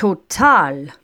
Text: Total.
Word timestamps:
Total. 0.00 0.94